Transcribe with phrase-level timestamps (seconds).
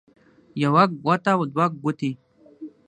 [0.63, 2.11] يوه ګوته او دوه ګوتې